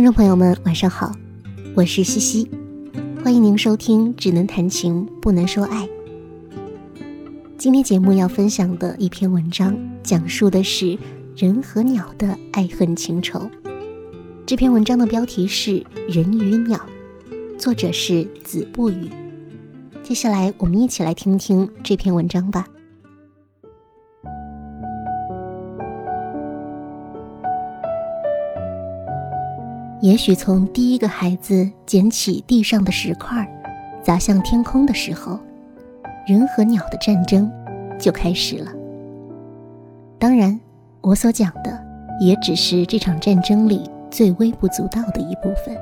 [0.00, 1.14] 听众朋友们，晚上好，
[1.76, 2.50] 我是西西，
[3.22, 5.86] 欢迎您收听《只能谈情不能说爱》。
[7.58, 10.96] 今天节目要分享的一篇文章，讲述的是
[11.36, 13.50] 人和鸟的爱恨情仇。
[14.46, 15.72] 这篇文章的标题是
[16.08, 16.80] 《人与鸟》，
[17.58, 19.10] 作者是子不语。
[20.02, 22.66] 接下来，我们一起来听听这篇文章吧。
[30.02, 33.46] 也许从第一个孩子捡起地上的石块，
[34.02, 35.38] 砸向天空的时候，
[36.26, 37.50] 人和鸟的战争
[37.98, 38.72] 就开始了。
[40.18, 40.58] 当然，
[41.02, 41.78] 我所讲的
[42.18, 45.76] 也只是这场战争里最微不足道的一部分，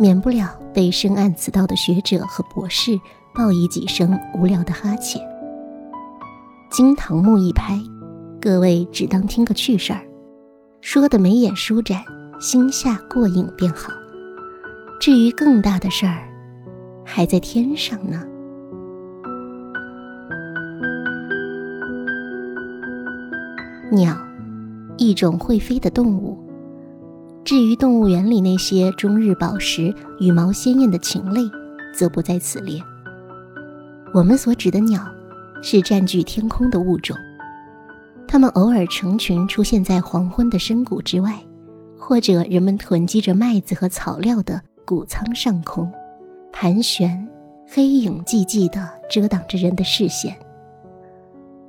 [0.00, 2.98] 免不了被深谙此道的学者和博士
[3.32, 5.22] 报以几声无聊的哈欠。
[6.72, 7.78] 经堂木一拍，
[8.40, 10.02] 各位只当听个趣事儿，
[10.80, 12.02] 说的眉眼舒展。
[12.42, 13.92] 心下过瘾便好。
[14.98, 16.28] 至于更大的事儿，
[17.04, 18.20] 还在天上呢。
[23.92, 24.16] 鸟，
[24.98, 26.36] 一种会飞的动物。
[27.44, 31.42] 至于动物园里那些终日饱食、羽毛鲜艳的禽类，
[31.94, 32.82] 则不在此列。
[34.12, 35.00] 我们所指的鸟，
[35.62, 37.16] 是占据天空的物种。
[38.26, 41.38] 它们偶尔成群出现在黄昏的深谷之外。
[42.04, 45.88] 或者人们囤积着麦子和草料的谷仓上空，
[46.52, 47.28] 盘旋，
[47.72, 50.36] 黑影寂寂地遮挡着人的视线。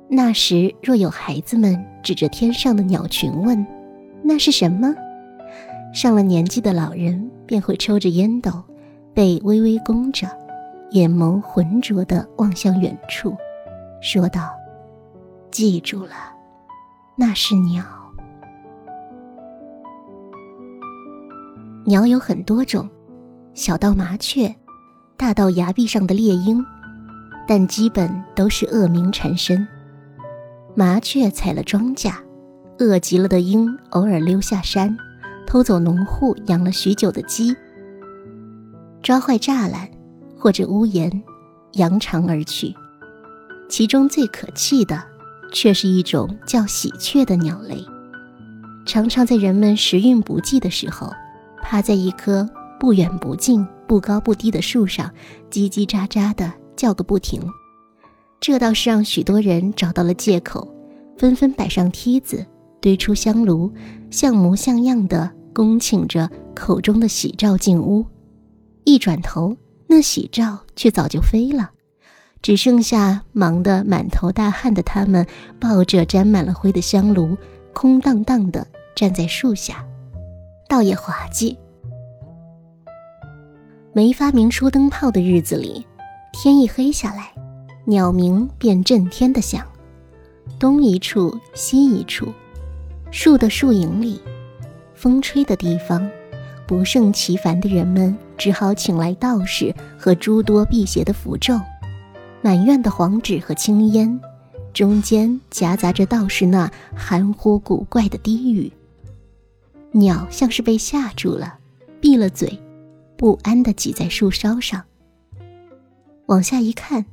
[0.08, 3.64] 那时，若有孩子们指着天上的鸟群问
[4.24, 4.92] ：“那是什么？”
[5.94, 8.50] 上了年纪的老人便会抽着烟斗，
[9.14, 10.26] 背微微弓着，
[10.90, 13.36] 眼眸浑浊地望向远处，
[14.02, 14.50] 说道
[15.52, 16.16] ：“记住了，
[17.14, 17.84] 那是鸟。”
[21.86, 22.88] 鸟有很多种，
[23.52, 24.54] 小到麻雀，
[25.18, 26.64] 大到崖壁上的猎鹰，
[27.46, 29.66] 但基本都是恶名缠身。
[30.74, 32.14] 麻雀采了庄稼，
[32.78, 34.96] 饿极了的鹰偶尔溜下山，
[35.46, 37.54] 偷走农户养了许久的鸡，
[39.02, 39.86] 抓坏栅栏
[40.38, 41.22] 或者屋檐，
[41.72, 42.74] 扬长而去。
[43.68, 45.02] 其中最可气的，
[45.52, 47.84] 却是一种叫喜鹊的鸟类，
[48.86, 51.12] 常常在人们时运不济的时候。
[51.64, 52.48] 趴在一棵
[52.78, 55.10] 不远不近、不高不低的树上，
[55.50, 57.40] 叽叽喳喳地叫个不停。
[58.38, 60.68] 这倒是让许多人找到了借口，
[61.16, 62.44] 纷纷摆上梯子，
[62.82, 63.72] 堆出香炉，
[64.10, 68.04] 像模像样的恭请着口中的喜兆进屋。
[68.84, 71.70] 一转头，那喜兆却早就飞了，
[72.42, 75.26] 只剩下忙得满头大汗的他们，
[75.58, 77.34] 抱着沾满了灰的香炉，
[77.72, 79.82] 空荡荡地站在树下。
[80.74, 81.56] 倒也滑稽。
[83.92, 85.86] 没发明出灯泡的日子里，
[86.32, 87.32] 天一黑下来，
[87.84, 89.64] 鸟鸣便震天的响，
[90.58, 92.26] 东一处西一处，
[93.12, 94.20] 树的树影里，
[94.96, 96.10] 风吹的地方，
[96.66, 101.54] 不胜其烦的人们只好请来道士和诸多辟邪的符咒，
[102.42, 104.20] 满院的黄纸和青烟，
[104.72, 108.72] 中间夹杂着道士那含糊古怪的低语。
[109.96, 111.56] 鸟像是被吓住了，
[112.00, 112.58] 闭了嘴，
[113.16, 114.82] 不安地挤在树梢上。
[116.26, 117.06] 往下一看，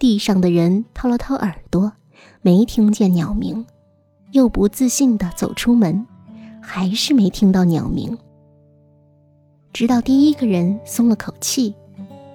[0.00, 1.92] 地上的人掏了掏耳朵，
[2.40, 3.64] 没听见鸟鸣，
[4.32, 6.04] 又不自信地走出门，
[6.60, 8.18] 还是没听到鸟鸣。
[9.72, 11.72] 直到第一个人松了口气，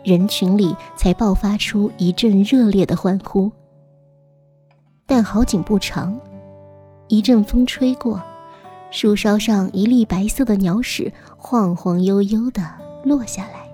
[0.05, 3.51] 人群里才爆发出一阵热烈的欢呼。
[5.05, 6.17] 但好景不长，
[7.09, 8.23] 一阵风吹过。
[8.89, 12.63] 树梢上一粒白色的鸟屎晃晃悠悠地
[13.03, 13.69] 落下来，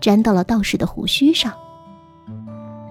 [0.00, 1.52] 粘到了道士的胡须上。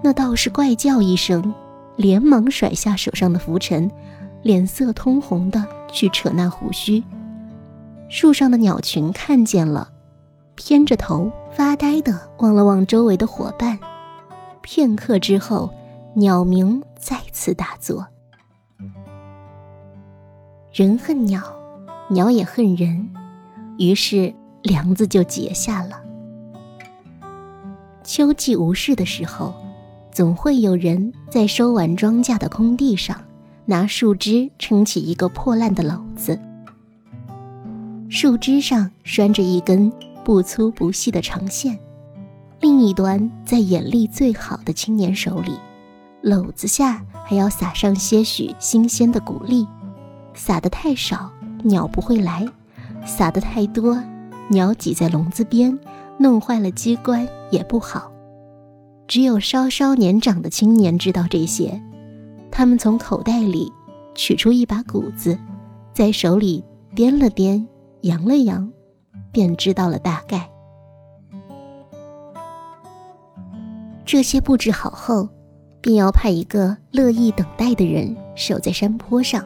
[0.02, 1.54] 那道士怪叫一声，
[1.96, 3.90] 连忙甩下手上的拂尘，
[4.42, 7.02] 脸色通红的去扯那胡须。
[8.08, 9.90] 树上的鸟群看见了，
[10.56, 13.78] 偏着头发呆的望了望周围的伙伴。
[14.60, 15.70] 片刻之后，
[16.14, 18.06] 鸟鸣再次大作。
[20.72, 21.59] 人恨鸟。
[22.12, 23.08] 鸟也恨人，
[23.78, 26.02] 于是梁子就结下了。
[28.02, 29.54] 秋季无事的时候，
[30.10, 33.16] 总会有人在收完庄稼的空地上，
[33.64, 36.36] 拿树枝撑起一个破烂的篓子，
[38.08, 39.92] 树枝上拴着一根
[40.24, 41.78] 不粗不细的长线，
[42.60, 45.52] 另一端在眼力最好的青年手里，
[46.24, 49.64] 篓子下还要撒上些许新鲜的谷粒，
[50.34, 51.30] 撒得太少。
[51.64, 52.46] 鸟不会来，
[53.04, 53.98] 撒的太多，
[54.48, 55.78] 鸟挤在笼子边，
[56.18, 58.10] 弄坏了机关也不好。
[59.06, 61.80] 只有稍稍年长的青年知道这些，
[62.50, 63.72] 他们从口袋里
[64.14, 65.38] 取出一把谷子，
[65.92, 66.64] 在手里
[66.94, 67.66] 掂了掂，
[68.02, 68.70] 扬了扬，
[69.32, 70.48] 便知道了大概。
[74.04, 75.28] 这些布置好后，
[75.80, 79.44] 便要派一个乐意等待的人守在山坡上。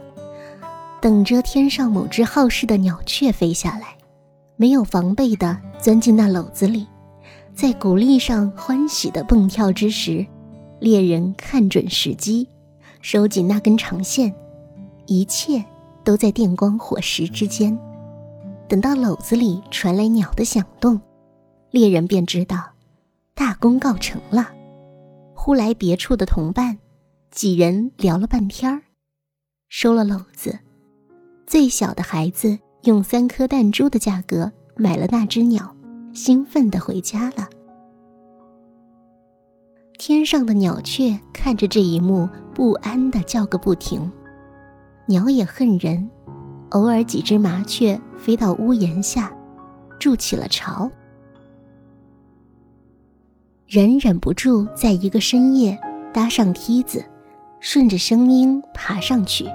[1.04, 3.98] 等着天上某只好事的鸟雀飞下来，
[4.56, 6.86] 没有防备地钻进那篓子里，
[7.54, 10.24] 在谷粒上欢喜地蹦跳之时，
[10.80, 12.48] 猎人看准时机，
[13.02, 14.34] 收紧那根长线，
[15.04, 15.62] 一切
[16.02, 17.78] 都在电光火石之间。
[18.66, 20.98] 等到篓子里传来鸟的响动，
[21.70, 22.70] 猎人便知道
[23.34, 24.48] 大功告成了。
[25.34, 26.78] 呼来别处的同伴，
[27.30, 28.84] 几人聊了半天儿，
[29.68, 30.60] 收了篓子。
[31.54, 35.72] 最小的孩子用三颗弹珠的价格买了那只鸟，
[36.12, 37.48] 兴奋地回家了。
[39.96, 44.10] 天上的鸟雀看着这一幕，不安地叫个不停。
[45.06, 46.10] 鸟也恨人，
[46.70, 49.32] 偶尔几只麻雀飞到屋檐下，
[50.00, 50.90] 筑起了巢。
[53.68, 55.78] 人忍不住在一个深夜
[56.12, 57.04] 搭上梯子，
[57.60, 59.46] 顺着声音爬上去。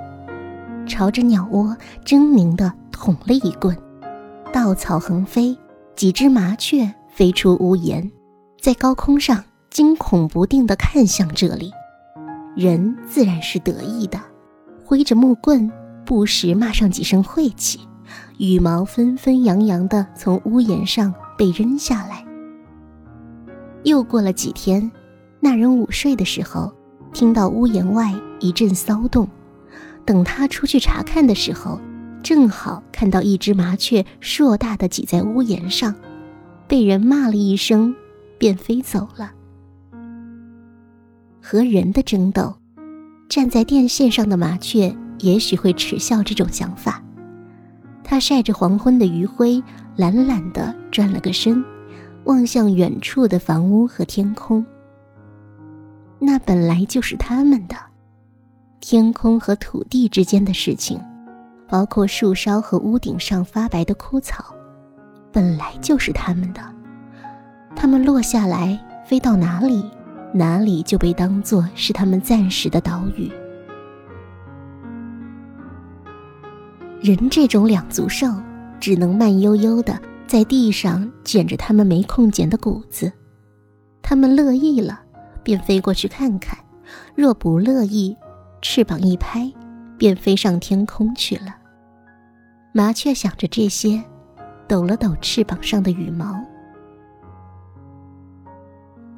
[0.90, 3.78] 朝着鸟窝狰狞地捅了一棍，
[4.52, 5.58] 稻草横飞，
[5.96, 8.12] 几只麻雀飞出屋檐，
[8.60, 11.72] 在高空上惊恐不定地看向这里。
[12.58, 14.20] 人自然是得意的，
[14.84, 15.72] 挥着木棍，
[16.04, 17.80] 不时骂上几声晦气，
[18.38, 22.26] 羽毛纷纷扬扬地从屋檐上被扔下来。
[23.84, 24.92] 又过了几天，
[25.40, 26.74] 那人午睡的时候，
[27.14, 29.30] 听到屋檐外一阵骚动。
[30.10, 31.80] 等他出去查看的时候，
[32.24, 35.94] 正好看到一只麻雀硕大的挤在屋檐上，
[36.68, 37.94] 被人骂了一声，
[38.40, 39.32] 便飞走了。
[41.40, 42.56] 和人的争斗，
[43.30, 47.04] 站在电线上的麻雀也许会耻笑这种想法。
[48.04, 49.62] 它晒着黄昏的余晖，
[49.96, 51.64] 懒懒地转了个身，
[52.24, 54.66] 望向远处的房屋和天空。
[56.18, 57.89] 那本来就是他们的。
[58.82, 61.00] 天空和土地之间的事情，
[61.68, 64.56] 包括树梢和屋顶上发白的枯草，
[65.32, 66.62] 本来就是他们的。
[67.76, 69.84] 他们落下来，飞到哪里，
[70.34, 73.30] 哪里就被当作是他们暂时的岛屿。
[77.02, 78.28] 人这种两足兽，
[78.80, 83.12] 只能慢悠悠地在地上捡着他们没空捡的谷子。
[84.02, 85.02] 他们乐意了，
[85.44, 86.58] 便飞过去看看；
[87.16, 88.18] 若不乐意，
[88.62, 89.52] 翅膀一拍，
[89.98, 91.56] 便飞上天空去了。
[92.72, 94.04] 麻雀想着这些，
[94.68, 96.40] 抖了抖翅膀上的羽毛。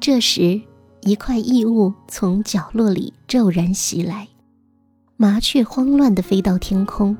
[0.00, 0.60] 这时，
[1.02, 4.26] 一块异物从角落里骤然袭来，
[5.16, 7.16] 麻雀慌乱地飞到天空，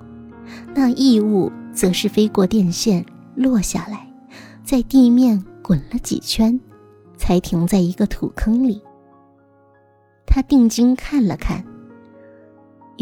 [0.75, 3.05] 那异物则是飞过电线
[3.35, 4.07] 落下来，
[4.65, 6.59] 在地面滚了几圈，
[7.17, 8.81] 才停在一个土坑里。
[10.27, 11.65] 他定睛看了看。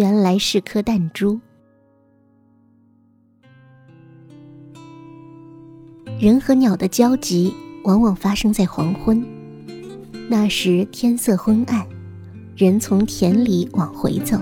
[0.01, 1.39] 原来是颗弹珠。
[6.19, 7.53] 人和鸟的交集
[7.85, 9.23] 往往发生在黄昏，
[10.27, 11.87] 那时天色昏暗，
[12.57, 14.41] 人从田里往回走，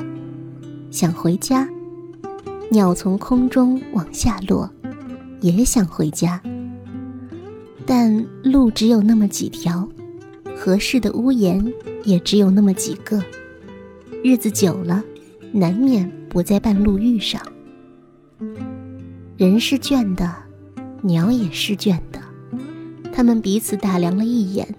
[0.92, 1.66] 想回家；
[2.70, 4.70] 鸟从空中往下落，
[5.40, 6.40] 也想回家。
[7.84, 9.88] 但路只有那么几条，
[10.56, 11.74] 合适的屋檐
[12.04, 13.20] 也只有那么几个，
[14.22, 15.02] 日子久了。
[15.52, 17.40] 难免不在半路遇上。
[19.36, 20.34] 人是倦的，
[21.02, 22.20] 鸟也是倦的，
[23.12, 24.74] 他们彼此打量了一眼，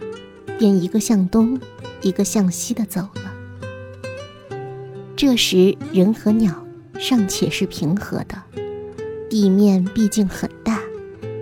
[0.58, 1.60] 便一个向东，
[2.02, 4.58] 一个向西的走了。
[5.16, 6.66] 这时，人和鸟
[6.98, 8.42] 尚且是平和的，
[9.30, 10.80] 地面毕竟很大，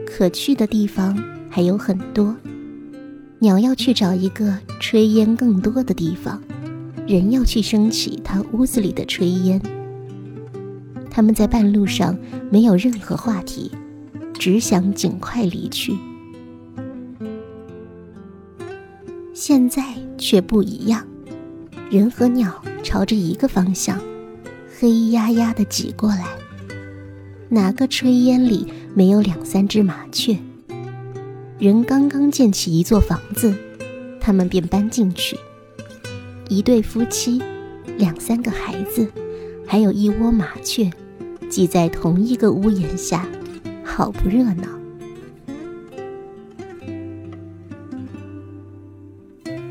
[0.05, 1.17] 可去的地方
[1.49, 2.35] 还有很多。
[3.39, 6.41] 鸟要去找一个炊烟更多的地方。
[7.07, 9.61] 人要去升起他屋子里的炊烟。
[11.09, 12.17] 他们在半路上
[12.51, 13.71] 没有任何话题，
[14.33, 15.95] 只想尽快离去。
[19.33, 19.83] 现在
[20.17, 21.07] 却不一样，
[21.89, 23.99] 人和鸟朝着一个方向，
[24.77, 26.25] 黑压压的挤过来。
[27.49, 30.37] 哪个炊烟里没有两三只麻雀？
[31.57, 33.55] 人刚刚建起一座房子，
[34.19, 35.37] 他们便搬进去。
[36.49, 37.41] 一对夫妻，
[37.97, 39.11] 两三个孩子，
[39.65, 40.89] 还有一窝麻雀，
[41.49, 43.27] 挤在同一个屋檐下，
[43.83, 44.67] 好不热闹。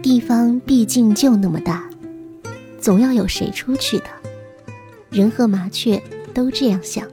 [0.03, 1.89] 地方毕竟就那么大，
[2.79, 4.05] 总要有谁出去的。
[5.11, 6.03] 人和麻雀
[6.35, 7.09] 都这样想。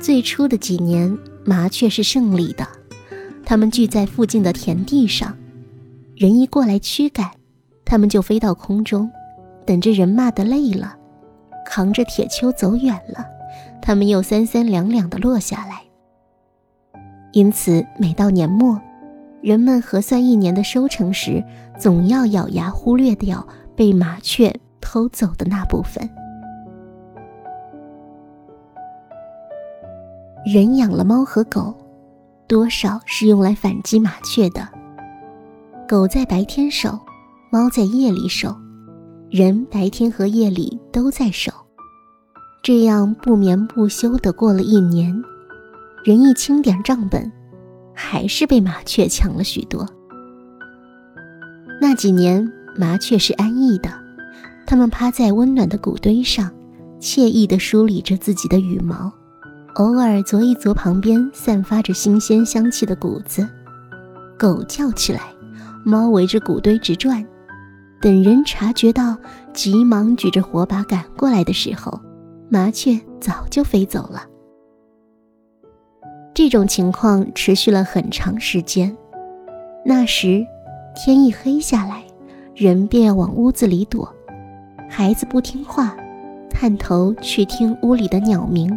[0.00, 2.66] 最初的几年，麻雀是胜利的，
[3.44, 5.36] 它们聚在附近的田地上，
[6.16, 7.30] 人一过来驱赶，
[7.94, 9.08] 他们就飞到空中，
[9.64, 10.96] 等着人骂得累了，
[11.64, 13.24] 扛着铁锹走远了，
[13.80, 15.80] 他们又三三两两的落下来。
[17.30, 18.80] 因此，每到年末，
[19.40, 21.44] 人们核算一年的收成时，
[21.78, 23.46] 总要咬牙忽略掉
[23.76, 26.10] 被麻雀偷走的那部分。
[30.44, 31.72] 人养了猫和狗，
[32.48, 34.68] 多少是用来反击麻雀的。
[35.86, 36.98] 狗在白天守，
[37.54, 38.52] 猫在夜里守，
[39.30, 41.52] 人白天和夜里都在守，
[42.64, 45.22] 这样不眠不休的过了一年。
[46.02, 47.30] 人一清点账本，
[47.94, 49.88] 还是被麻雀抢了许多。
[51.80, 53.88] 那几年，麻雀是安逸的，
[54.66, 56.50] 它们趴在温暖的谷堆上，
[56.98, 59.12] 惬意地梳理着自己的羽毛。
[59.76, 63.48] 偶尔啄一啄旁边散发着新鲜香气的谷子，
[64.36, 65.32] 狗叫起来，
[65.84, 67.24] 猫围着谷堆直转。
[68.00, 69.16] 等人察觉到，
[69.52, 71.98] 急忙举着火把赶过来的时候，
[72.50, 74.24] 麻雀早就飞走了。
[76.34, 78.94] 这种情况持续了很长时间。
[79.84, 80.44] 那时，
[80.94, 82.02] 天一黑下来，
[82.54, 84.12] 人便要往屋子里躲，
[84.88, 85.96] 孩子不听话，
[86.50, 88.76] 探头去听屋里的鸟鸣。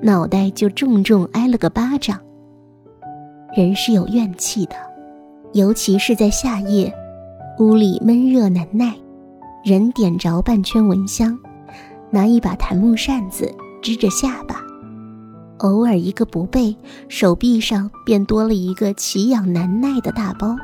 [0.00, 2.18] 脑袋就重重挨了个巴掌。
[3.54, 4.74] 人是有怨气的，
[5.52, 6.92] 尤其是在夏夜，
[7.58, 8.94] 屋里闷热难耐，
[9.64, 11.38] 人点着半圈蚊香，
[12.10, 14.60] 拿一把檀木扇子支着下巴，
[15.58, 16.76] 偶尔一个不备，
[17.08, 20.54] 手臂上便多了一个奇痒难耐的大包。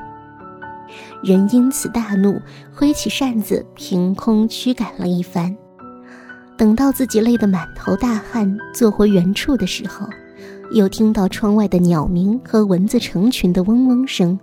[1.23, 2.39] 人因此大怒，
[2.75, 5.57] 挥起扇子，凭空驱赶了一番。
[6.59, 10.07] 等到自己累得满头大汗，坐回原处的时候，
[10.73, 14.39] 又听到窗外的鸟鸣和蚊子成群的嗡嗡声，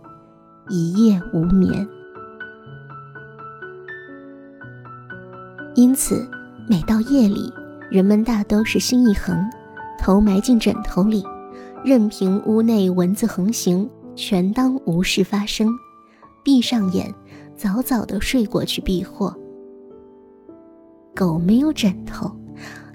[0.67, 1.87] 一夜无眠。
[5.79, 6.29] 因此，
[6.67, 7.49] 每到夜里，
[7.89, 9.49] 人们大都是心一横，
[9.97, 11.23] 头埋进枕头里，
[11.85, 15.69] 任凭屋内蚊子横行，全当无事发生，
[16.43, 17.15] 闭上眼，
[17.55, 19.33] 早早的睡过去避祸。
[21.15, 22.29] 狗没有枕头，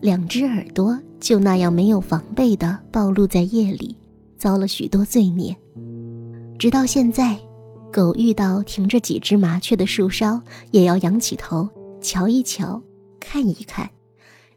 [0.03, 3.97] 两只耳朵就那样没有防备地暴露在夜里，
[4.37, 5.57] 遭了许多罪孽。
[6.59, 7.35] 直到现在，
[7.91, 10.39] 狗遇到停着几只麻雀的树梢，
[10.71, 11.67] 也要仰起头
[12.05, 12.83] 瞧一瞧，
[13.19, 13.89] 看一看，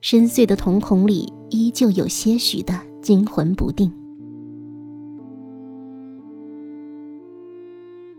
[0.02, 3.90] 深邃的瞳孔里依旧有些许的惊魂不定。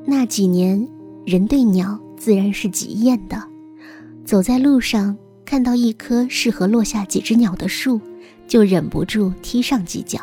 [0.07, 0.89] 那几年，
[1.27, 3.41] 人对鸟自然是极厌的，
[4.25, 5.15] 走在路上。
[5.45, 7.99] 看到一棵适合落下几只鸟的树，
[8.47, 10.21] 就忍不住踢上几脚。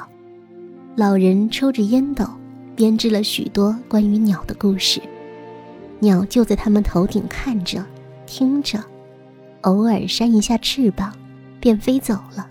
[0.96, 2.24] 老人抽着烟斗，
[2.76, 5.02] 编织了许多关于鸟的故事。
[6.00, 7.84] 鸟就在他们头顶看着、
[8.28, 8.84] 听着，
[9.66, 11.12] 偶尔扇一下翅膀，
[11.60, 12.48] 便飞走了。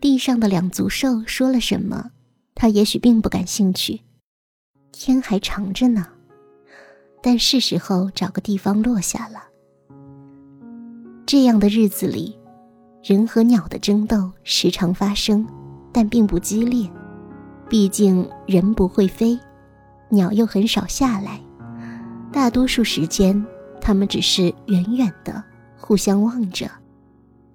[0.00, 2.10] 地上的两足兽说了什么，
[2.54, 4.00] 他也许并不感兴趣。
[4.90, 6.04] 天还长着呢，
[7.22, 9.44] 但是时候找个地方落下了。
[11.24, 12.36] 这样的日子里，
[13.04, 15.46] 人和鸟的争斗时常发生，
[15.92, 16.90] 但并不激烈。
[17.68, 19.38] 毕竟人不会飞，
[20.08, 21.40] 鸟又很少下来。
[22.32, 23.44] 大多数时间，
[23.86, 25.40] 他们只是远远的
[25.78, 26.68] 互相望着。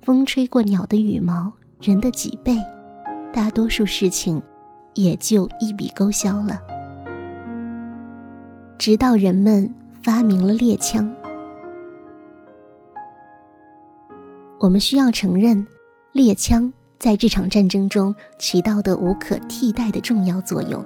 [0.01, 2.55] 风吹过鸟的羽毛，人的脊背，
[3.33, 4.41] 大多数事情
[4.93, 6.61] 也就一笔勾销了。
[8.77, 9.69] 直到人们
[10.01, 11.13] 发明了猎枪。
[14.57, 15.67] 我们需要承认，
[16.13, 20.81] 猎枪在这场战争中起到的无可替代的重要作用。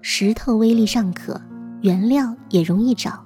[0.00, 1.38] 石头威力尚可，
[1.82, 3.25] 原料也容易找，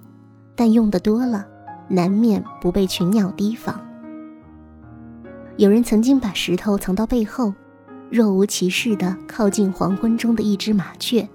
[0.61, 1.47] 但用的多了，
[1.89, 3.81] 难免不被群鸟提防。
[5.57, 7.55] 有人曾经把石头藏到背后，
[8.11, 11.27] 若无其事地靠近黄昏中的一只麻雀，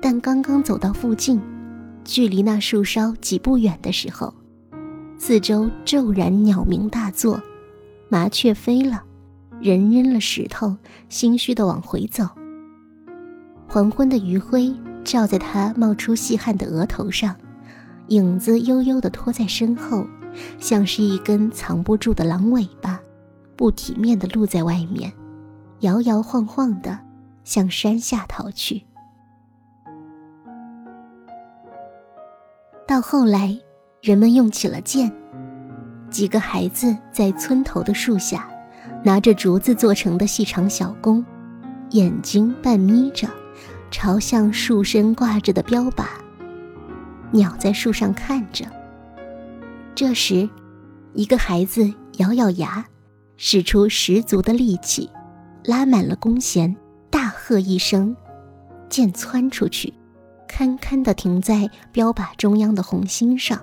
[0.00, 1.40] 但刚刚走到附近，
[2.02, 4.34] 距离那树梢几步远的时候。
[5.16, 7.40] 四周骤然鸟鸣大作，
[8.08, 9.04] 麻雀飞了，
[9.60, 10.76] 人扔了石头，
[11.08, 12.28] 心虚的往回走。
[13.68, 17.36] 黄昏的余晖照在他冒出细汗的额头上，
[18.12, 20.06] 影子悠悠的拖在身后，
[20.58, 23.00] 像是一根藏不住的狼尾巴，
[23.56, 25.10] 不体面的露在外面，
[25.80, 26.98] 摇摇晃晃地
[27.42, 28.82] 向山下逃去。
[32.86, 33.58] 到后来，
[34.02, 35.10] 人们用起了剑。
[36.10, 38.46] 几个孩子在村头的树下，
[39.02, 41.24] 拿着竹子做成的细长小弓，
[41.92, 43.26] 眼睛半眯着，
[43.90, 46.04] 朝向树身挂着的标靶。
[47.32, 48.64] 鸟在树上看着。
[49.94, 50.48] 这时，
[51.14, 52.86] 一个孩子咬咬牙，
[53.36, 55.10] 使出十足的力气，
[55.64, 56.76] 拉满了弓弦，
[57.10, 58.14] 大喝一声，
[58.88, 59.92] 箭窜出去。
[60.46, 63.58] 堪堪地停在标靶中央的红心上。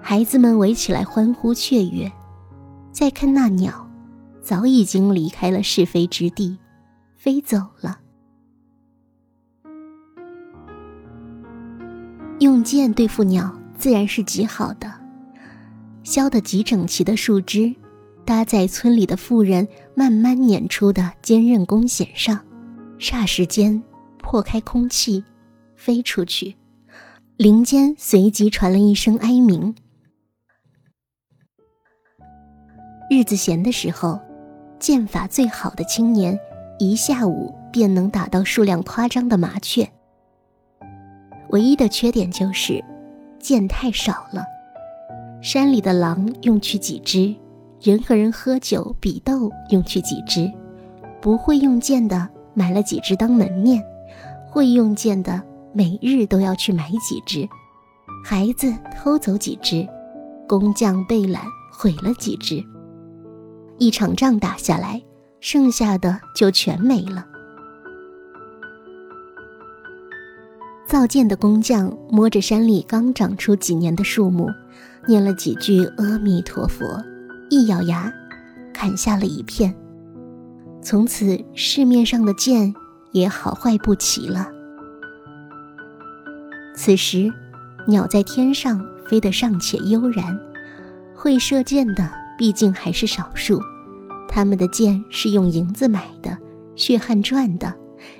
[0.00, 2.10] 孩子们围起来欢呼雀跃，
[2.90, 3.86] 再看那鸟，
[4.40, 6.56] 早已经离开了是非之地，
[7.16, 8.00] 飞走了。
[12.40, 14.92] 用剑对付鸟自然是极好的，
[16.04, 17.74] 削得极整齐的树枝，
[18.24, 22.44] 搭在村里的妇人慢慢捻出的坚韧弓弦上，
[22.98, 23.82] 霎时间
[24.18, 25.24] 破开空气。
[25.76, 26.56] 飞出去，
[27.36, 29.76] 林间随即传了一声哀鸣。
[33.08, 34.20] 日子闲的时候，
[34.80, 36.36] 剑法最好的青年
[36.80, 39.88] 一下午便能打到数量夸张的麻雀。
[41.50, 42.84] 唯一的缺点就是
[43.38, 44.44] 剑太少了，
[45.40, 47.34] 山里的狼用去几只，
[47.80, 50.50] 人和人喝酒比斗用去几只，
[51.20, 53.82] 不会用剑的买了几只当门面，
[54.50, 55.42] 会用剑的。
[55.74, 57.46] 每日都要去买几只，
[58.24, 59.86] 孩子偷走几只，
[60.48, 62.64] 工匠被懒毁了几只。
[63.76, 65.00] 一场仗打下来，
[65.40, 67.24] 剩下的就全没了。
[70.88, 74.48] 造剑的工匠摸着山里刚长出几年的树木，
[75.06, 76.98] 念了几句阿弥陀佛，
[77.50, 78.10] 一咬牙，
[78.72, 79.74] 砍下了一片。
[80.80, 82.74] 从此市面上的剑
[83.12, 84.48] 也好坏不齐了。
[86.74, 87.30] 此时，
[87.86, 90.40] 鸟在天上飞得尚且悠然，
[91.14, 93.60] 会射箭的毕竟还是少数。
[94.26, 96.38] 他们的箭是用银子买的，
[96.76, 97.74] 血汗赚的，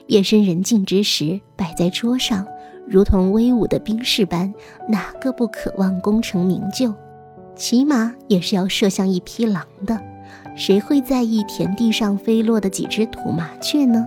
[0.08, 2.46] 夜深人静之时摆在桌上，
[2.88, 4.52] 如同威武的兵士般，
[4.88, 6.94] 哪个不渴望功成名就？
[7.54, 10.00] 起码也是要射向一匹狼的，
[10.56, 14.06] 谁会在意田地上飞落的几只土麻雀呢？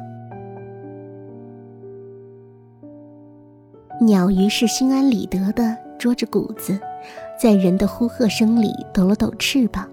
[3.99, 6.79] 鸟于是心安理得地捉着谷子，
[7.39, 9.87] 在人的呼喝声里抖了抖翅膀，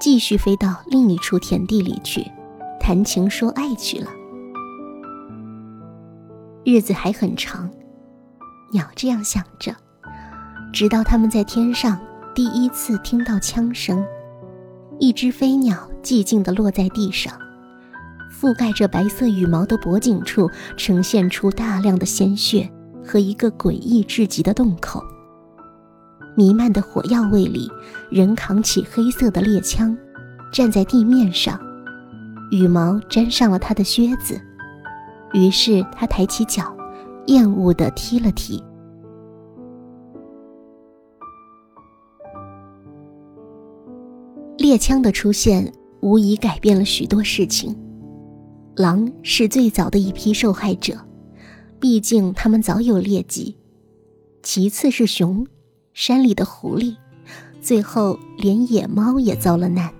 [0.00, 2.24] 继续飞到另一处田地里去，
[2.78, 4.08] 谈情说爱去了。
[6.64, 7.68] 日子还很长，
[8.70, 9.74] 鸟这样想着，
[10.72, 11.98] 直到他们在天上
[12.34, 14.04] 第一次听到枪声，
[14.98, 17.32] 一只飞鸟寂静地落在地上，
[18.30, 22.70] 覆盖着白色羽毛的脖颈处呈现出大量的鲜血。
[23.02, 25.02] 和一个诡异至极的洞口，
[26.36, 27.68] 弥漫的火药味里，
[28.10, 29.96] 人扛起黑色的猎枪，
[30.52, 31.58] 站在地面上，
[32.50, 34.38] 羽毛沾上了他的靴子。
[35.32, 36.72] 于是他抬起脚，
[37.26, 38.62] 厌恶的踢了踢。
[44.58, 47.76] 猎枪的出现无疑改变了许多事情。
[48.76, 50.96] 狼是最早的一批受害者。
[51.80, 53.56] 毕竟他们早有劣迹，
[54.42, 55.46] 其次是熊，
[55.94, 56.94] 山里的狐狸，
[57.62, 59.90] 最后连野猫也遭了难。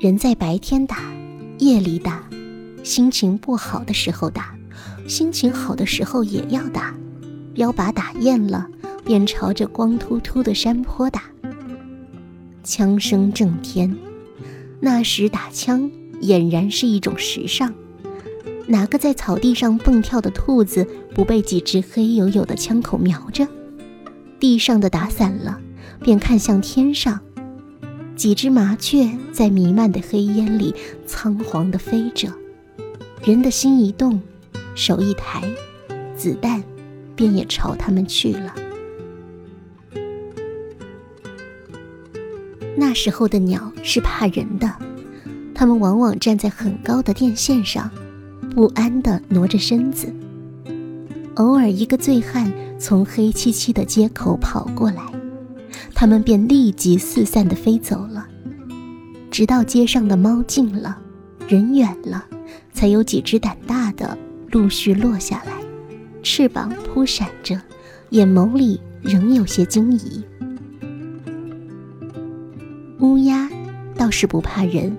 [0.00, 0.96] 人在白天打，
[1.58, 2.28] 夜里打，
[2.82, 4.53] 心情不好的时候打，
[5.06, 6.94] 心情好的时候也要打。
[7.52, 8.66] 标靶打厌了，
[9.04, 11.22] 便朝着光秃秃的山坡打。
[12.64, 13.94] 枪声震天，
[14.80, 15.90] 那时打枪
[16.20, 17.72] 俨然是一种时尚。
[18.66, 23.46] 哪个在草地上蹦跳的兔子不被几只黑黝黝的枪口瞄着？
[24.40, 25.60] 地上的打散了，
[26.00, 27.20] 便看向天上，
[28.16, 30.74] 几只麻雀在弥漫的黑烟里
[31.06, 32.32] 仓皇地飞着。
[33.22, 34.20] 人的心一动，
[34.74, 35.42] 手一抬，
[36.16, 36.62] 子弹
[37.14, 38.54] 便也朝他们去了。
[42.76, 44.70] 那时候的鸟是怕人的，
[45.54, 47.90] 它们往往站在很高的电线上。
[48.54, 50.14] 不安地挪着身子，
[51.34, 55.02] 偶尔一个醉汉从黑漆漆的街口跑过来，
[55.92, 58.28] 他们便立即四散地飞走了，
[59.28, 60.96] 直到街上的猫静了，
[61.48, 62.24] 人远了，
[62.72, 64.16] 才有几只胆大的
[64.54, 65.52] 陆续落下来，
[66.22, 67.60] 翅膀扑闪着，
[68.10, 70.22] 眼眸里仍有些惊疑。
[73.00, 73.50] 乌鸦
[73.96, 74.96] 倒是不怕人，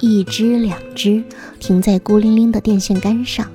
[0.00, 1.22] 一只两只
[1.60, 3.46] 停在孤零零的电线杆上。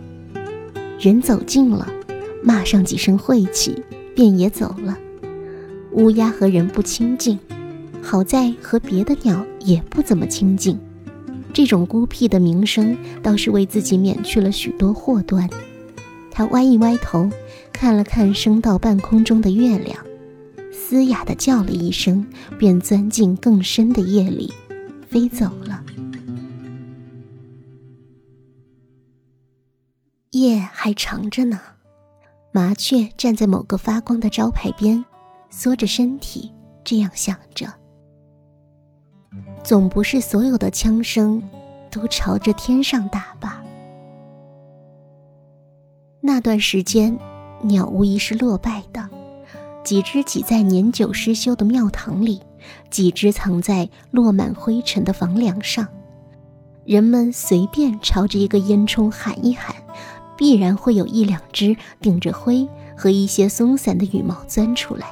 [0.99, 1.91] 人走近了，
[2.43, 4.95] 骂上几声晦气，便也走了。
[5.93, 7.39] 乌鸦和人不亲近，
[7.99, 10.79] 好在和别的鸟也不怎么亲近。
[11.53, 15.49] 这种孤僻的名声倒是为自己免去了许多祸端。
[16.31, 17.29] 他歪一歪头，
[17.73, 19.97] 看了看升到半空中的月亮，
[20.71, 22.25] 嘶哑地叫了一声，
[22.57, 24.53] 便钻进更深的夜里，
[25.07, 25.83] 飞走了。
[30.31, 31.59] 夜还长着呢，
[32.53, 35.03] 麻雀站在某个发光的招牌边，
[35.49, 36.53] 缩着身体，
[36.85, 37.73] 这样想着：
[39.69, 41.43] 总不是所有的枪声
[41.91, 43.63] 都朝着天上打吧？
[46.21, 47.15] 那段时间，
[47.61, 49.07] 鸟无疑是落败的，
[49.83, 52.41] 几只挤在年久失修的庙堂里，
[52.89, 55.87] 几只藏在落满灰尘的房梁上。
[56.83, 59.75] 人们随便朝着一个烟囱喊一喊。
[60.35, 65.05] 必然会有一两只顶着灰和一些松散的羽毛钻出来，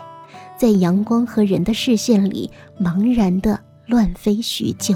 [0.57, 2.49] 在阳光和人的视线里
[2.81, 4.95] 茫然地乱飞许久。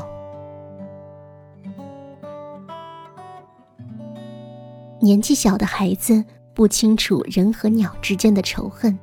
[5.00, 6.24] 年纪小的孩子
[6.54, 8.98] 不清楚人和鸟之间的仇恨，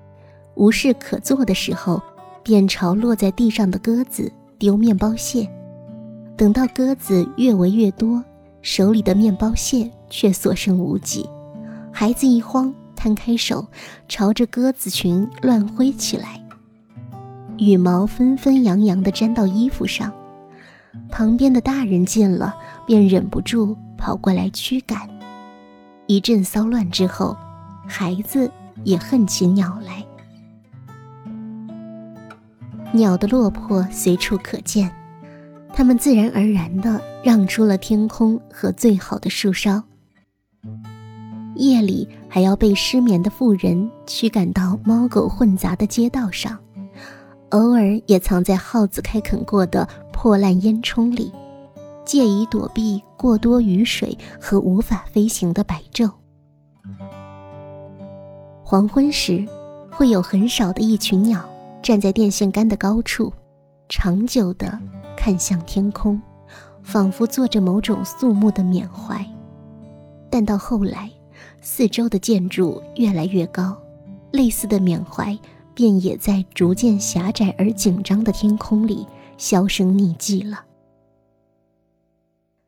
[0.55, 2.01] 无事可做的时候，
[2.42, 5.48] 便朝落在地上的鸽子丢面包屑。
[6.37, 8.22] 等到鸽子越围越多，
[8.62, 9.90] 手里的面包屑。
[10.11, 11.29] 却所剩无几，
[11.92, 13.66] 孩子一慌，摊开手，
[14.09, 16.42] 朝着鸽子群乱挥起来，
[17.59, 20.12] 羽毛纷纷扬扬地粘到衣服上。
[21.11, 25.09] 旁边的大人见了，便忍不住跑过来驱赶。
[26.07, 27.37] 一阵骚乱之后，
[27.87, 28.51] 孩子
[28.85, 30.05] 也恨起鸟来。
[32.92, 34.90] 鸟的落魄随处可见，
[35.73, 39.83] 它们自然而然地让出了天空和最好的树梢。
[41.55, 46.59] 夜里还要被失眠的妇人驱赶到猫狗混杂的街道上，
[47.50, 51.32] 偶尔也藏在耗子开垦过的破烂烟囱里，
[52.04, 56.11] 借以躲避过多雨水和无法飞行的白昼。
[58.62, 59.46] 黄昏时，
[59.90, 61.42] 会有很少的一群鸟
[61.82, 63.32] 站在电线杆的高处，
[63.88, 64.78] 长久地
[65.16, 66.20] 看向天空，
[66.82, 69.24] 仿佛做着某种肃穆的缅怀。
[70.28, 71.11] 但到后来，
[71.62, 73.74] 四周的建筑越来越高，
[74.32, 75.34] 类似的缅怀
[75.79, 80.64] 便也在逐渐狭窄而紧张的天空里销声匿迹了。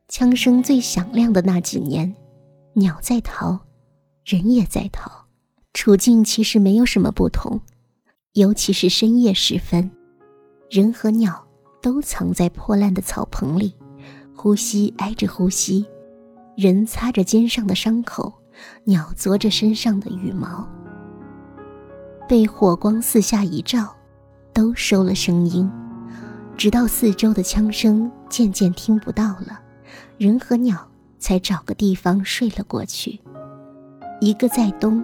[0.07, 2.15] 枪声最响亮的那几年，
[2.71, 3.59] 鸟在逃，
[4.23, 5.25] 人也在逃，
[5.73, 7.59] 处境其实没有什么不同。
[8.31, 9.91] 尤其是深夜时分，
[10.69, 11.45] 人和鸟
[11.81, 13.73] 都藏在破烂的草棚里，
[14.33, 15.85] 呼吸挨着呼吸，
[16.55, 18.31] 人擦着肩上的伤口。
[18.85, 20.65] 鸟啄着身上的羽毛，
[22.31, 23.93] 被火光四下一照，
[24.53, 25.69] 都收了声音，
[26.55, 29.59] 直到四周的枪声渐渐听不到了，
[30.17, 30.77] 人和鸟
[31.19, 33.19] 才找个地方睡了过去。
[34.21, 35.03] 一个在东，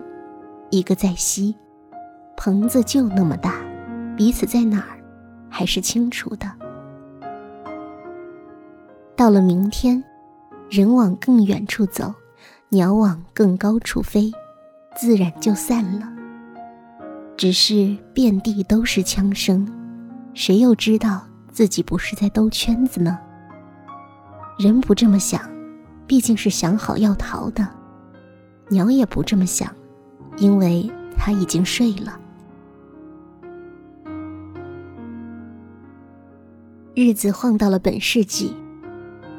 [0.70, 1.54] 一个在西，
[2.38, 3.56] 棚子就那么大，
[4.16, 4.98] 彼此在哪儿
[5.50, 6.50] 还是清楚的。
[9.18, 10.02] 到了明天，
[10.70, 12.14] 人往更远处走。
[12.70, 14.32] 鸟往更高处飞，
[14.96, 16.14] 自然就散了。
[17.38, 19.72] 只是遍地都是枪声，
[20.34, 23.20] 谁又知道自己不是在兜圈子呢？
[24.58, 25.40] 人不这么想，
[26.08, 27.64] 毕竟是想好要逃的；
[28.70, 29.72] 鸟也不这么想，
[30.38, 32.20] 因为它已经睡了。
[36.96, 38.58] 日子晃到了本世纪，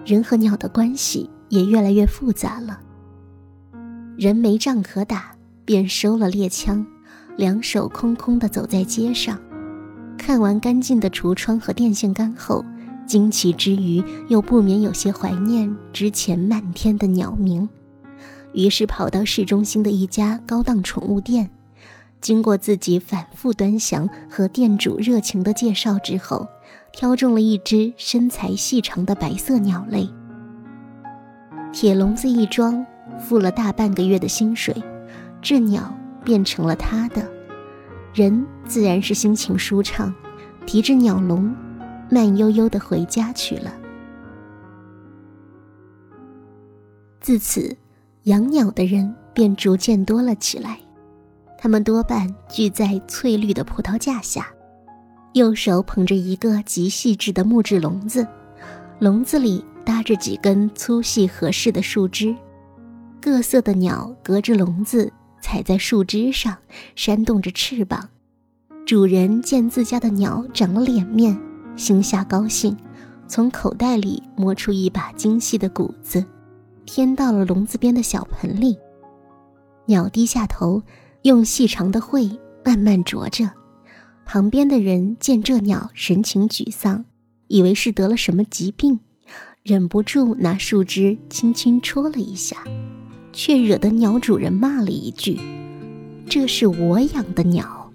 [0.07, 2.79] 人和鸟的关系也越来越复杂了。
[4.17, 5.33] 人没仗可打，
[5.65, 6.87] 便收了猎枪，
[7.38, 9.38] 两手空空地走在街上。
[10.18, 12.64] 看完干净的橱窗和电线杆后，
[13.07, 17.66] 惊奇之余又不免有些怀念之前漫天的鸟鸣。
[18.53, 21.48] 于是跑到市中心的一家高档宠物店，
[22.20, 26.48] 经过自己反复端详和店主热情的介绍之后，
[26.92, 30.11] 挑中了一只身材细长的白色鸟类。
[31.72, 32.85] 铁笼子一装。
[33.18, 34.72] 付了大半个月的薪水，
[35.42, 35.92] 这鸟
[36.29, 37.27] 变成了他的，
[38.12, 40.14] 人自然是心情舒畅，
[40.67, 41.57] 提着鸟笼，
[42.11, 43.73] 慢悠悠的回家去了。
[47.23, 47.75] 自此，
[48.25, 50.79] 养鸟的人便逐渐多了起来，
[51.57, 54.49] 他们多半聚在翠绿的葡萄架下，
[55.33, 58.27] 右手捧着一个极细致的木质笼子，
[58.99, 62.37] 笼子里搭着几根粗细合适的树枝，
[63.19, 66.57] 各色的鸟隔着笼子踩在树枝上，
[66.94, 68.09] 扇动着翅膀。
[68.87, 71.38] 主人见自家的鸟长了脸面，
[71.77, 72.77] 心下高兴，
[73.27, 76.24] 从口袋里摸出一把精细的谷子，
[76.87, 78.79] 添到了笼子边的小盆里。
[79.87, 80.83] 鸟低下头，
[81.22, 83.51] 用细长的喙慢慢啄着。
[84.24, 87.05] 旁边的人见这鸟神情沮丧。
[87.51, 89.01] 以为是得了什么疾病，
[89.62, 92.59] 忍不住拿树枝轻轻戳了一下，
[93.33, 95.38] 却惹得鸟主人骂了一句
[96.29, 97.91] ：“这是我养的鸟。”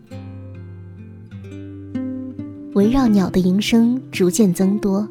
[2.73, 5.07] 围绕鸟的营生逐渐增多，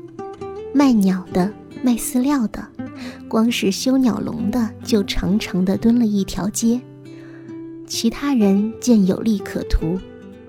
[0.75, 2.67] 卖鸟的、卖饲料的，
[3.29, 6.81] 光是修鸟笼的就长长的蹲了一条街。
[7.87, 9.99] 其他人见有利可图，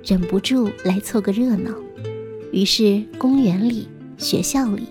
[0.04, 1.72] 忍不住来凑个热闹。
[2.52, 4.88] 于是，公园里、学校里，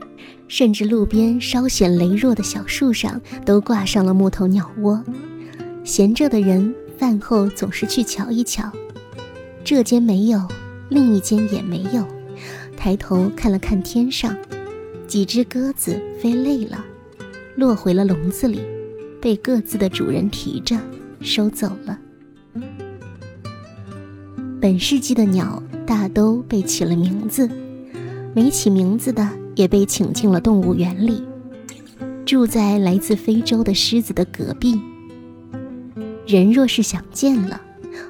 [0.55, 5.03] 甚至路边稍显羸弱的小树上，都挂上了木头鸟窝。
[5.83, 8.71] 闲着的人饭后总是去瞧一瞧，
[9.65, 10.47] 这间没有，
[10.91, 12.07] 另一间也没有。
[12.77, 14.37] 抬头看了看天上，
[15.07, 16.85] 几只鸽子飞累了，
[17.57, 18.61] 落回了笼子里，
[19.23, 20.79] 被各自的主人提着
[21.23, 21.99] 收走了。
[24.61, 25.62] 本世纪的鸟。
[25.85, 27.51] 大都被起了名字，
[28.35, 31.23] 没起名字的也被请进了动物园里，
[32.25, 34.81] 住在来自非洲的狮子的隔壁。
[36.27, 37.61] 人若是想见了，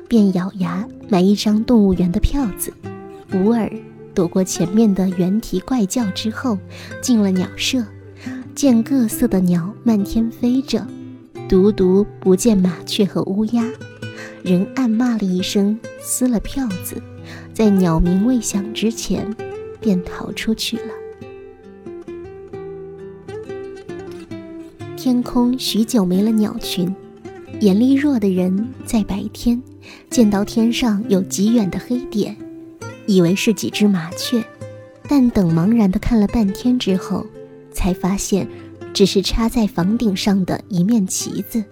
[0.09, 2.73] 便咬牙买一张动物园的票子，
[3.35, 3.71] 捂耳
[4.15, 6.59] 躲过前面的猿啼怪叫之后，
[7.01, 7.85] 进了鸟舍，
[8.55, 10.87] 见各色的鸟漫天飞着，
[11.49, 13.65] 独独不见麻雀和乌鸦，
[14.43, 17.03] 人暗骂了一声，撕了票子。
[17.55, 19.35] 在鸟鸣未响之前，
[19.81, 21.02] 便逃出去了。
[25.05, 26.95] 天空许久没了鸟群，
[27.59, 29.61] 眼力弱的人在白天
[30.09, 32.37] 见到天上有极远的黑点，
[33.09, 34.41] 以为是几只麻雀，
[35.09, 37.27] 但等茫然的看了半天之后，
[37.73, 38.47] 才发现
[38.95, 41.65] 只是插在房顶上的一面旗子。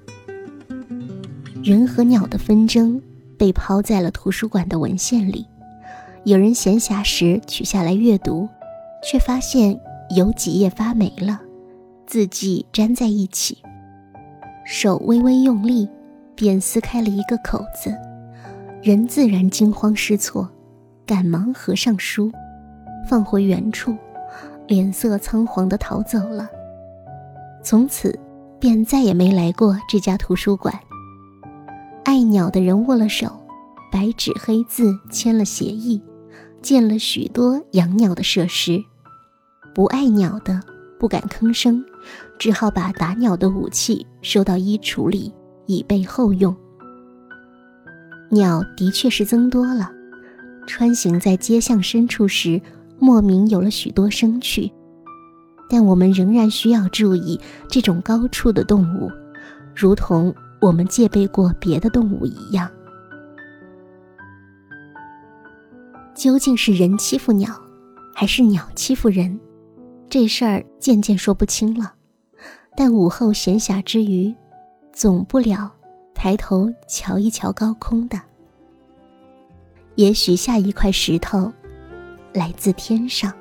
[1.63, 3.01] 人和鸟的纷争
[3.39, 5.47] 被抛在了图书馆的文献里。
[6.25, 8.49] 有人闲暇时取下来阅读，
[9.09, 9.79] 却发现
[10.17, 11.41] 有几页发霉了，
[12.11, 13.59] 字迹粘在一起。
[14.67, 15.89] 手微微用力，
[16.35, 17.97] 便撕开了一个口子，
[18.83, 20.51] 人自然惊慌失措，
[21.07, 22.33] 赶忙合上书，
[23.09, 23.97] 放回原处，
[24.67, 26.51] 脸色仓皇地逃走了。
[27.63, 28.19] 从此，
[28.59, 30.75] 便再也没来过这家图书馆。
[32.03, 33.41] 爱鸟的人握了手，
[33.93, 36.03] 白纸黑字签了协议。
[36.61, 38.83] 建了许多养鸟的设施，
[39.73, 40.61] 不爱鸟的
[40.99, 41.85] 不敢吭声，
[42.41, 45.31] 只好把打鸟的武器收到衣橱里，
[45.67, 46.57] 以备后用。
[48.31, 49.93] 鸟的确是增多了，
[50.67, 52.59] 穿行在街巷深处时，
[52.99, 54.73] 莫名有了许多生趣。
[55.69, 59.11] 但我们仍然需要注意这种高处的动物，
[59.77, 62.71] 如同我们戒备过别的动物一样。
[66.15, 67.55] 究竟是人欺负鸟，
[68.15, 69.39] 还是鸟欺负人？
[70.09, 71.93] 这事儿渐渐说不清了。
[72.77, 74.35] 但午后闲暇之余，
[74.93, 75.71] 总不了
[76.15, 78.21] 抬头瞧一瞧高空的。
[79.97, 81.53] 也许下一块石头
[82.33, 83.33] 来自天上。